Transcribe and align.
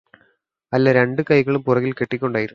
അല്ല 0.73 0.91
രണ്ട് 0.97 1.21
കൈകളും 1.29 1.61
പുറകില് 1.63 1.93
കെട്ടിക്കൊണ്ടായിരുന്നു 1.95 2.49